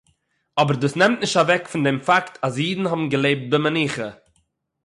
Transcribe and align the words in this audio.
אָבער 0.61 0.77
דאָס 0.81 0.95
נעמט 0.99 1.19
נישט 1.23 1.37
אַוועק 1.41 1.63
פון 1.71 1.81
דעם 1.85 1.97
פאַקט 2.07 2.33
אַז 2.45 2.53
אידן 2.63 2.85
האָבן 2.87 3.07
געלעבט 3.13 3.45
במנוחה 3.51 4.09